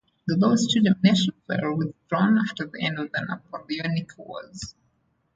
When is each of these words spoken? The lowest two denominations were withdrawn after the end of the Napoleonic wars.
The 0.25 0.35
lowest 0.35 0.71
two 0.71 0.81
denominations 0.81 1.37
were 1.47 1.75
withdrawn 1.75 2.39
after 2.39 2.65
the 2.65 2.81
end 2.81 2.97
of 2.97 3.11
the 3.11 3.21
Napoleonic 3.21 4.17
wars. 4.17 4.73